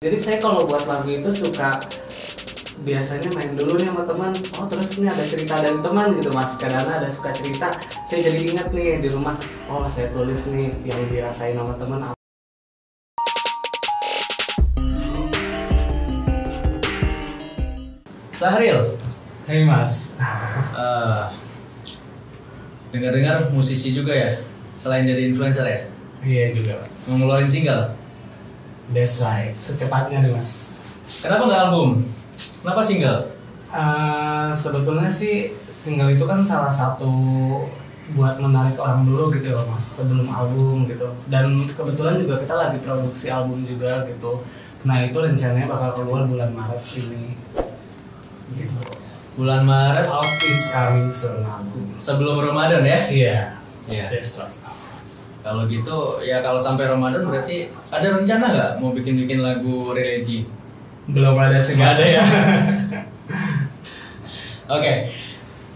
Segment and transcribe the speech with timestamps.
[0.00, 1.76] Jadi saya kalau buat lagu itu suka
[2.88, 4.32] biasanya main dulu nih sama teman.
[4.56, 6.56] Oh terus ini ada cerita dari teman gitu mas.
[6.56, 7.68] Kadang ada suka cerita.
[8.08, 9.36] Saya jadi ingat nih di rumah.
[9.68, 12.16] Oh saya tulis nih yang dirasain sama teman.
[18.32, 18.96] Sahril,
[19.44, 20.16] Hei mas.
[20.80, 21.24] eh,
[22.88, 24.40] dengar-dengar musisi juga ya,
[24.80, 25.80] selain jadi influencer ya,
[26.24, 27.04] Iya juga mas.
[27.04, 27.99] ngeluarin single.
[28.90, 29.54] That's right.
[29.54, 30.74] Secepatnya nih mas.
[31.22, 31.90] Kenapa nggak album?
[32.62, 33.20] Kenapa single?
[33.70, 37.06] Eh, sebetulnya sih single itu kan salah satu
[38.10, 42.82] buat menarik orang dulu gitu ya mas sebelum album gitu dan kebetulan juga kita lagi
[42.82, 44.42] produksi album juga gitu
[44.82, 47.38] nah itu rencananya bakal keluar bulan Maret ini
[48.58, 48.80] gitu
[49.38, 53.00] Bulan Maret out is coming soon album sebelum Ramadan ya?
[53.06, 53.38] iya
[53.86, 54.10] Iya.
[54.10, 54.58] that's right
[55.40, 60.44] Kalau gitu ya kalau sampai Ramadan berarti ada rencana nggak mau bikin-bikin lagu religi?
[61.10, 62.22] belum ada sih ada ya.
[64.78, 65.10] Oke,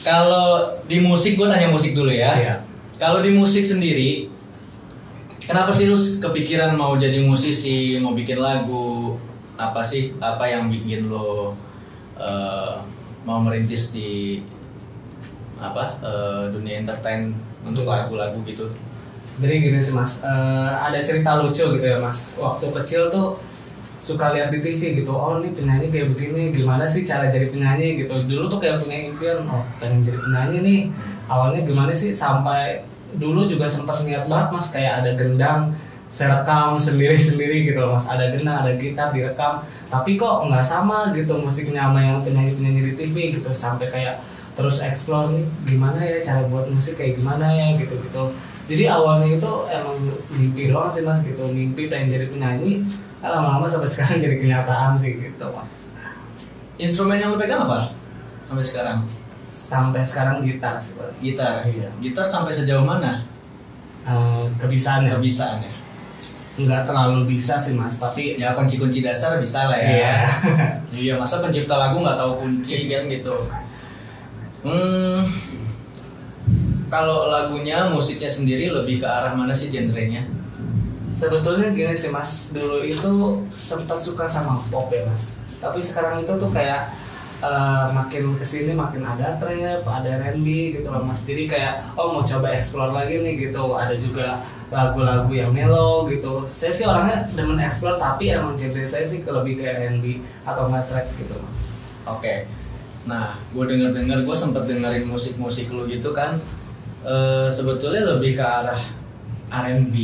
[0.00, 2.32] kalau di musik gue tanya musik dulu ya.
[2.40, 2.54] Iya.
[2.96, 4.26] Kalau di musik sendiri,
[5.44, 9.20] kenapa sih lu kepikiran mau jadi musisi, mau bikin lagu?
[9.60, 10.16] Apa sih?
[10.16, 11.52] Apa yang bikin lo
[12.16, 12.74] eh,
[13.28, 14.40] mau merintis di
[15.60, 17.36] apa eh, dunia entertain
[17.68, 18.64] untuk lagu-lagu gitu?
[19.38, 22.34] Jadi gini sih mas, eh, ada cerita lucu gitu ya mas.
[22.34, 23.38] Waktu kecil tuh
[23.98, 25.14] suka lihat di TV gitu.
[25.14, 28.14] Oh ini penyanyi kayak begini, gimana sih cara jadi penyanyi gitu.
[28.26, 30.80] Dulu tuh kayak punya impian, oh pengen jadi penyanyi nih.
[31.30, 32.82] Awalnya gimana sih sampai
[33.16, 35.72] dulu juga sempat niat banget mas kayak ada gendang
[36.08, 41.40] saya rekam sendiri-sendiri gitu mas ada gendang ada gitar direkam tapi kok nggak sama gitu
[41.40, 44.20] musiknya sama yang penyanyi-penyanyi di TV gitu sampai kayak
[44.52, 48.34] terus explore nih gimana ya cara buat musik kayak gimana ya gitu gitu
[48.68, 49.96] jadi awalnya itu emang
[50.30, 52.84] mimpi doang sih mas gitu mimpi pengen jadi penyanyi
[53.18, 55.90] Eh, lama-lama sampai sekarang jadi kenyataan sih gitu mas
[56.76, 57.90] Instrumen yang lo pegang apa
[58.38, 59.02] sampai sekarang?
[59.42, 61.64] sampai sekarang gitar sih mas Gitar.
[61.64, 61.90] Iya.
[61.98, 63.26] Gitar sampai sejauh mana
[64.04, 65.72] Eh, kebisaannya kebisaannya?
[66.58, 69.90] nggak terlalu bisa sih mas tapi Ya kunci-kunci dasar bisa lah ya.
[69.90, 70.14] Iya.
[70.98, 73.34] Iya masa pencipta lagu nggak tahu kunci kan gitu.
[74.58, 75.22] Hmm,
[76.88, 80.24] kalau lagunya musiknya sendiri lebih ke arah mana sih genrenya?
[81.08, 83.12] sebetulnya gini sih mas dulu itu
[83.50, 86.92] sempat suka sama pop ya mas tapi sekarang itu tuh kayak
[87.40, 90.46] eh, makin ke sini makin ada trap ada R&B
[90.78, 94.38] gitu loh mas jadi kayak oh mau coba explore lagi nih gitu ada juga
[94.68, 99.32] lagu-lagu yang mellow gitu saya sih orangnya demen explore tapi emang genre saya sih ke-
[99.32, 100.04] lebih ke R&B
[100.44, 101.72] atau nggak trap gitu mas
[102.06, 102.48] Oke.
[103.04, 106.40] Nah, gue denger dengar gue sempet dengerin musik-musik lu gitu kan.
[107.04, 108.80] Eh, sebetulnya lebih ke arah
[109.48, 109.94] R&B.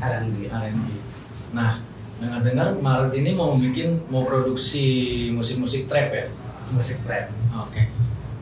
[0.00, 0.88] R&B R&B.
[1.52, 1.80] Nah,
[2.16, 6.26] dengar-dengar Maret ini mau bikin mau produksi musik-musik trap ya?
[6.66, 7.30] musik trap
[7.62, 7.86] Oke.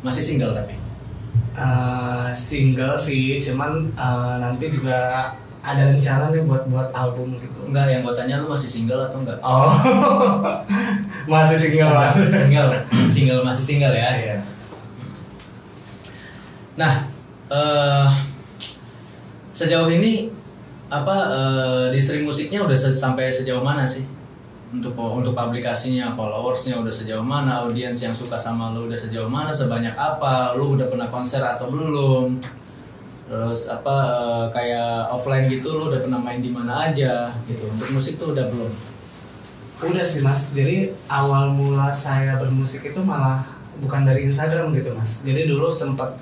[0.01, 0.75] Masih single tapi.
[1.55, 5.31] Eh, single sih cuman eh, nanti juga
[5.65, 9.19] ada rencana nih buat buat album gitu Enggak, yang gue tanya lu masih single atau
[9.25, 9.39] enggak?
[9.41, 9.73] Oh,
[11.33, 12.13] masih single mas.
[12.29, 12.71] single,
[13.09, 14.11] single masih single ya.
[14.13, 14.37] Iya.
[16.77, 17.09] Nah,
[17.51, 18.09] eh
[19.55, 20.29] sejauh ini
[20.91, 24.05] apa eh, distri musiknya udah se- sampai sejauh mana sih?
[24.75, 29.55] Untuk untuk publikasinya, followersnya udah sejauh mana, audiens yang suka sama lu udah sejauh mana,
[29.55, 32.43] sebanyak apa, lu udah pernah konser atau belum?
[33.31, 37.65] Terus apa eh, kayak offline gitu, lu udah pernah main di mana aja gitu?
[37.71, 38.73] Untuk musik tuh udah belum?
[39.85, 40.51] Udah sih mas.
[40.55, 43.47] Jadi awal mula saya bermusik itu malah
[43.79, 45.23] bukan dari Instagram gitu mas.
[45.23, 46.15] Jadi dulu sempat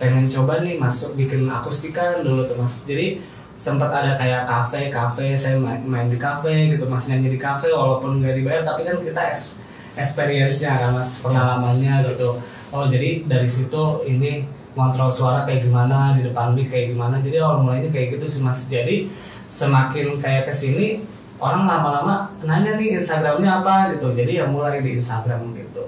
[0.00, 2.82] pengen coba nih masuk bikin akustikan dulu tuh mas.
[2.82, 3.20] Jadi
[3.52, 7.68] sempat ada kayak kafe kafe saya main, main di kafe gitu mas nyanyi di kafe
[7.68, 9.60] walaupun nggak dibayar tapi kan kita es-
[9.94, 12.06] experience-nya kan mas pengalamannya Yes.
[12.10, 12.28] gitu
[12.70, 17.44] oh jadi dari situ ini kontrol suara kayak gimana di depan mic kayak gimana jadi
[17.44, 19.10] awal mulanya kayak gitu sih mas jadi
[19.46, 21.04] semakin kayak ke sini
[21.36, 25.84] orang lama-lama nanya nih Instagramnya apa gitu jadi ya mulai di Instagram gitu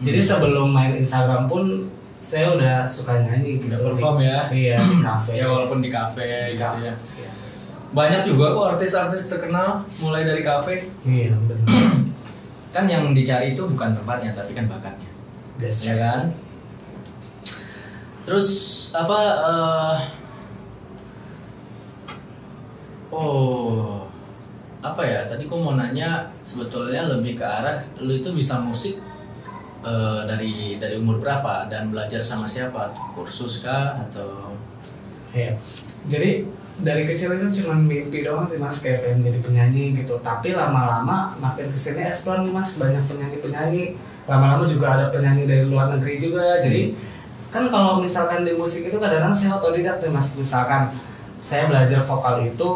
[0.00, 0.26] jadi Hmm.
[0.26, 1.86] sebelum main Instagram pun
[2.22, 4.46] saya udah suka nyanyi gitu Udah perform ya?
[4.48, 6.80] iya di kafe Ya walaupun di kafe Di gitu kafe.
[6.80, 6.94] ya.
[7.18, 7.28] Iya.
[7.92, 10.86] Banyak juga kok artis-artis terkenal mulai dari kafe.
[11.02, 11.66] iya benar
[12.74, 15.10] Kan yang dicari itu bukan tempatnya tapi kan bakatnya.
[15.58, 16.00] That's Ya right.
[16.00, 16.20] kan?
[18.22, 18.48] Terus
[18.92, 19.96] apa eh,
[23.12, 24.08] Oh,
[24.80, 25.28] apa ya?
[25.28, 28.96] Tadi gua mau nanya sebetulnya lebih ke arah lu itu bisa musik
[29.82, 32.94] eh, dari dari umur berapa dan belajar sama siapa?
[33.14, 34.54] Kursus kah atau?
[35.34, 35.58] Iya.
[36.08, 36.46] Jadi
[36.82, 38.80] dari kecil itu cuma mimpi doang sih mas.
[38.80, 40.18] Kayak pengen jadi penyanyi gitu.
[40.22, 42.78] Tapi lama-lama makin ke sini explore nih mas.
[42.80, 43.98] Banyak penyanyi-penyanyi.
[44.30, 46.94] Lama-lama juga ada penyanyi dari luar negeri juga jadi
[47.52, 50.32] kan kalau misalkan di musik itu kadang-kadang saya otodidak nih mas.
[50.40, 50.88] Misalkan
[51.36, 52.70] saya belajar vokal itu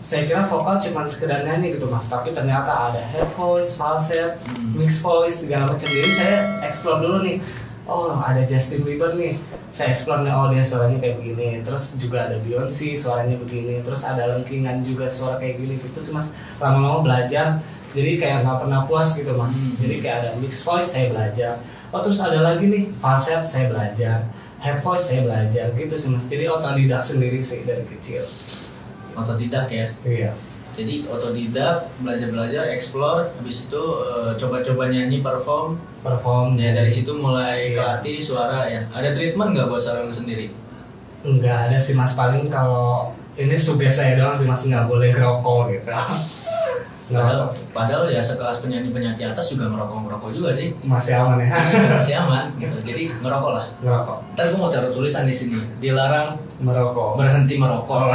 [0.00, 2.08] saya kira vokal cuma sekedar nyanyi gitu mas.
[2.08, 4.80] Tapi ternyata ada head voice, falset, Hmm.
[4.80, 5.84] mix voice segala macam.
[5.84, 7.36] Jadi saya explore dulu nih.
[7.84, 9.36] Oh ada Justin Bieber nih.
[9.68, 11.60] Saya explore nih oh dia suaranya kayak begini.
[11.60, 13.84] Terus juga ada Beyonce suaranya begini.
[13.84, 16.32] Terus ada lengkingan juga suara kayak gini gitu sih mas.
[16.56, 17.60] Lama-lama belajar.
[17.92, 19.52] Jadi kayak nggak pernah puas gitu mas.
[19.52, 19.84] Hmm.
[19.84, 21.60] jadi kayak ada mix voice saya belajar.
[21.92, 24.24] Oh terus ada lagi nih falset saya belajar.
[24.64, 25.66] Head voice saya belajar.
[25.76, 26.24] Gitu sih mas.
[26.24, 28.24] Jadi otodidak sendiri sih dari kecil
[29.12, 29.86] otodidak ya?
[30.02, 30.30] Iya.
[30.70, 35.74] Jadi otodidak belajar belajar explore habis itu eh, coba-coba nyanyi perform.
[36.00, 36.54] Perform.
[36.56, 37.76] Ya dari situ mulai Iya.
[37.76, 38.80] kelatih suara ya.
[38.88, 40.48] Ada treatment nggak buat suara lu sendiri?
[41.20, 42.14] Enggak ada sih mas.
[42.14, 44.64] Paling kalau ini suges saya doang sih mas.
[44.64, 45.90] Nggak boleh ngerokok gitu.
[47.10, 50.70] Padahal, padahal ya sekelas penyanyi penyanyi atas juga ngerokok ngerokok juga sih.
[50.86, 51.50] Masih aman ya.
[51.98, 52.78] Masih aman gitu.
[52.86, 53.66] Jadi ngerokok lah.
[53.82, 54.18] Ngerokok.
[54.38, 55.58] Ntar gue mau taruh tulisan di sini.
[55.82, 57.18] Dilarang merokok.
[57.18, 58.14] berhenti merokok.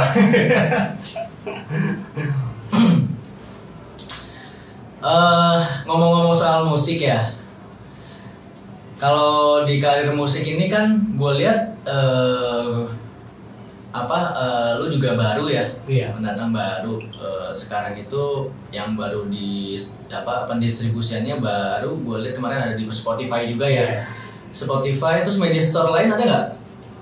[5.06, 7.30] Eh, ngomong-ngomong soal musik ya.
[8.98, 12.90] Kalau di karir musik ini kan gue lihat eh,
[13.96, 16.12] apa eh, lu juga baru ya Iya.
[16.12, 18.24] pendatang baru Eh, sekarang itu
[18.68, 19.72] yang baru di
[20.06, 24.02] apa pendistribusiannya baru gue lihat kemarin ada di Spotify juga ya Iya.
[24.52, 26.46] Spotify terus media store lain ada nggak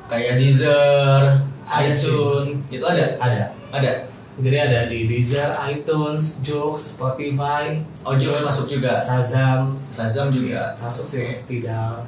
[0.05, 1.23] kayak Deezer,
[1.65, 2.07] Ada sih.
[2.07, 3.43] iTunes itu ada Ada.
[3.71, 3.91] ada
[4.35, 7.79] Jadi ada di Deezer, iTunes, Joox, Spotify.
[8.03, 8.99] Oh, Joox masuk juga.
[8.99, 12.03] Shazam Shazam juga masuk sih mas Tidal.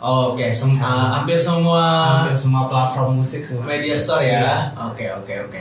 [0.00, 0.46] Oh, oke.
[0.50, 0.84] Sem- Sama.
[0.84, 1.84] ah, hampir semua
[2.24, 4.72] Hampir semua platform musik sih media store ya?
[4.90, 5.60] Oke oke oke.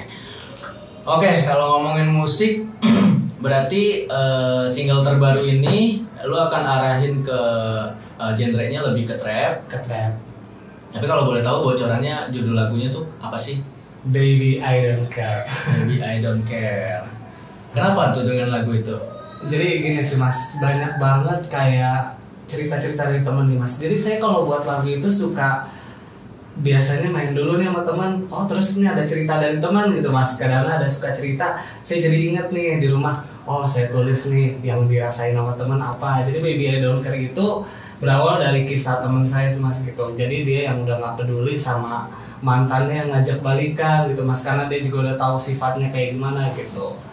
[1.06, 2.66] Oke kalau ngomongin musik
[3.44, 7.40] berarti eh, single terbaru ini lu akan arahin ke
[8.20, 9.68] eh, genrenya lebih ke trap.
[9.68, 10.14] Ke trap.
[10.90, 13.62] tapi kalau boleh tahu bocorannya judul lagunya tuh apa sih?
[14.10, 15.46] Baby I Don't Care.
[15.70, 17.06] Baby I Don't Care.
[17.70, 18.98] Kenapa tuh dengan lagu itu?
[19.46, 22.19] Jadi gini sih mas, banyak banget kayak
[22.50, 23.78] cerita-cerita dari temen nih mas.
[23.78, 25.70] Jadi saya kalau buat lagu itu suka
[26.60, 28.12] biasanya main dulu nih sama teman.
[28.28, 30.36] Oh terus ini ada cerita dari teman gitu mas.
[30.36, 31.56] Kadang ada suka cerita.
[31.86, 33.22] Saya jadi inget nih di rumah.
[33.46, 36.26] Oh saya tulis nih yang dirasain sama teman apa.
[36.26, 37.64] Jadi Baby I Don't Care itu
[38.02, 40.12] berawal dari kisah teman saya mas gitu.
[40.18, 42.10] Jadi dia yang udah nggak peduli sama
[42.40, 44.44] mantannya yang ngajak balikan gitu mas.
[44.44, 47.09] Karena dia juga udah tahu sifatnya kayak gimana gitu.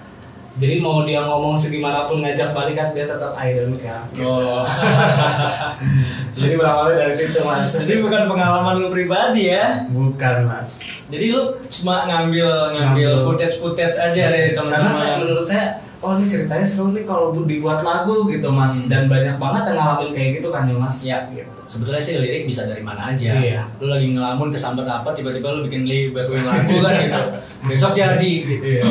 [0.56, 4.00] Jadi mau dia ngomong segimanapun ngajak balikan dia tetap I don't care.
[4.18, 4.64] oh
[6.36, 7.80] Jadi berawalnya dari situ mas.
[7.80, 11.04] jadi bukan pengalaman lu pribadi ya Bukan mas.
[11.06, 13.24] jadi lu cuma ngambil ngambil Ngambil.
[13.24, 15.64] footage footage aja dari Karena saya, teman-teman menurut saya,
[15.98, 18.74] oh ini ceritanya seru nih kalau bu- dibuat lagu gitu mas.
[18.78, 18.88] Hmm.
[18.90, 20.96] Dan banyak banget yang ngalamin kayak gitu kan ya mas.
[21.02, 21.18] Ya.
[21.26, 21.60] Gitu.
[21.66, 23.58] sebetulnya sih lirik bisa dari mana aja Iya.
[23.78, 26.32] lu lagi ngelamun kesambar apa tiba-tiba lu bikin li lagu
[26.78, 27.22] kan gitu
[27.68, 28.84] besok jadi gitu Iya.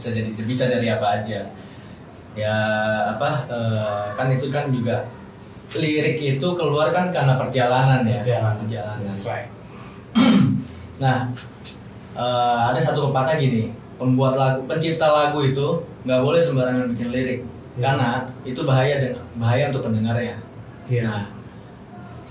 [0.00, 1.44] Bisa jadi bisa dari apa aja
[2.32, 2.56] ya
[3.12, 5.04] apa eh, kan itu kan juga
[5.76, 8.56] lirik itu keluar kan karena perjalanan ya Perjalanan.
[8.64, 9.48] perjalanan That's right.
[11.04, 11.28] nah
[12.16, 13.68] eh, ada satu pepatah gini
[14.00, 17.86] pembuat lagu pencipta lagu itu nggak boleh sembarangan bikin lirik Iya.
[17.86, 18.08] karena
[18.42, 20.36] itu bahaya dengan bahaya untuk pendengarnya
[20.90, 21.04] Iya.
[21.06, 21.22] Nah,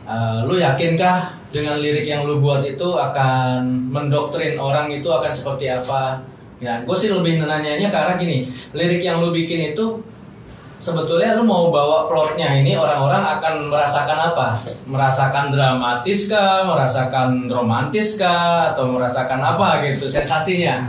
[0.04, 5.72] eh, lu yakinkah dengan lirik yang lu buat itu akan mendoktrin orang itu akan seperti
[5.72, 6.20] apa?
[6.60, 8.44] Ya, gue sih lebih nanyanya ke arah gini,
[8.76, 10.04] lirik yang lu bikin itu
[10.80, 14.60] sebetulnya lu mau bawa plotnya ini orang-orang akan merasakan apa?
[14.84, 16.68] Merasakan dramatis kah?
[16.68, 18.76] Merasakan romantis kah?
[18.76, 20.84] Atau merasakan apa gitu sensasinya?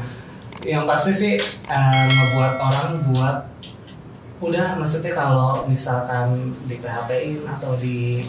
[0.65, 1.35] yang pasti sih
[1.73, 3.37] eh, ngebuat orang buat
[4.41, 8.25] udah maksudnya kalau misalkan di PHP-in atau di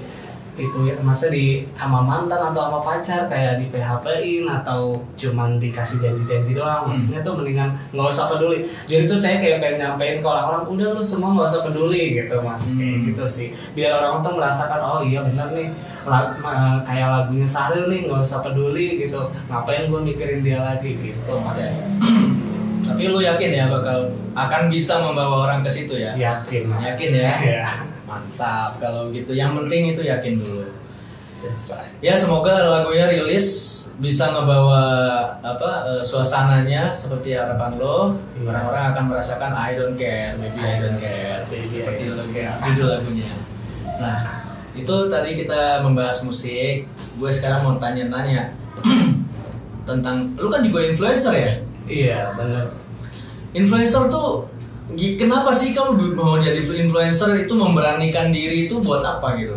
[0.53, 5.97] itu ya maksudnya di sama mantan atau sama pacar kayak di PHP-in atau cuman dikasih
[5.97, 10.27] janji-janji doang maksudnya tuh mendingan nggak usah peduli jadi tuh saya kayak pengen nyampein ke
[10.27, 13.07] orang-orang udah lu semua nggak usah peduli gitu mas kayak Hmm.
[13.07, 15.67] gitu sih biar orang tuh merasakan oh iya bener nih
[16.03, 20.91] lag- eh, kayak lagunya Sahril nih nggak usah peduli gitu ngapain gue mikirin dia lagi
[20.93, 21.67] gitu Oke.
[22.81, 24.03] Tapi lu yakin ya bakal
[24.33, 26.11] akan bisa membawa orang ke situ ya?
[26.13, 26.81] yakin Mas.
[26.91, 27.63] Yakin ya?
[28.11, 29.31] Mantap kalau gitu.
[29.31, 30.67] Yang penting itu yakin dulu.
[31.41, 33.47] that's right Ya semoga lagunya rilis
[33.97, 34.83] bisa ngebawa
[35.41, 38.13] apa eh, suasananya seperti harapan lo.
[38.37, 38.51] Iya.
[38.51, 41.39] Orang-orang akan merasakan I don't care, baby I don't care.
[41.49, 42.57] Baby, I seperti lagu care.
[42.67, 43.31] judul lagunya.
[43.97, 44.19] Nah
[44.73, 46.85] itu tadi kita membahas musik.
[47.17, 48.53] Gue sekarang mau tanya-tanya
[49.89, 51.53] tentang lu kan juga influencer ya?
[51.85, 52.65] Iya bener.
[53.53, 54.45] Influencer tuh
[54.97, 59.55] kenapa sih kamu mau jadi influencer itu memberanikan diri itu buat apa gitu?